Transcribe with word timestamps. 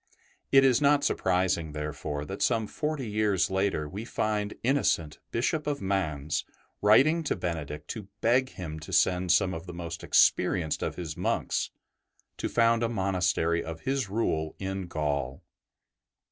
It 0.51 0.65
is 0.65 0.81
not 0.81 1.03
surprising, 1.03 1.73
therefore, 1.73 2.25
that 2.25 2.41
some 2.41 2.65
forty 2.65 3.07
years 3.07 3.51
later 3.51 3.87
we 3.87 4.03
find 4.03 4.55
Innocent, 4.63 5.19
Bishop 5.29 5.67
of 5.67 5.79
Mans, 5.79 6.43
writing 6.81 7.21
to 7.25 7.35
Benedict 7.35 7.87
to 7.89 8.07
beg 8.19 8.49
him 8.49 8.79
to 8.79 8.91
send 8.93 9.31
some 9.31 9.53
of 9.53 9.67
the 9.67 9.75
most 9.75 10.03
experienced 10.03 10.81
of 10.81 10.95
his 10.95 11.15
monks 11.15 11.69
to 12.37 12.49
found 12.49 12.81
a 12.81 12.89
monastery 12.89 13.63
of 13.63 13.81
his 13.81 14.09
Rule 14.09 14.55
in 14.57 14.87
Gaul. 14.87 15.43